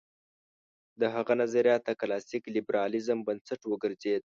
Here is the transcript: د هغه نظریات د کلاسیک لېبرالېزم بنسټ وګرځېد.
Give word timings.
د 1.01 1.01
هغه 1.15 1.33
نظریات 1.41 1.81
د 1.85 1.91
کلاسیک 2.01 2.43
لېبرالېزم 2.55 3.17
بنسټ 3.27 3.61
وګرځېد. 3.67 4.19